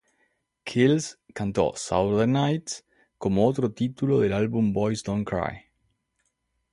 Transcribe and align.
Kills 0.65 1.19
cantó 1.35 1.73
Saturday 1.75 2.25
Night, 2.25 2.71
como 3.19 3.45
otro 3.45 3.71
título 3.71 4.19
del 4.21 4.33
álbum 4.33 4.73
Boy`s 4.73 5.03
Don`t 5.05 5.23
Cry. 5.25 5.69